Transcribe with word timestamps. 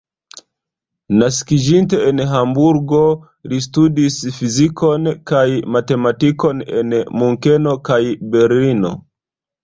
Naskiĝinte 1.17 1.97
en 2.11 2.21
Hamburgo, 2.29 3.01
li 3.51 3.59
studis 3.65 4.17
fizikon 4.37 5.05
kaj 5.33 5.43
matematikon 5.75 6.63
en 6.79 6.95
Munkeno 7.19 7.75
kaj 7.91 7.99
Berlino. 8.37 8.91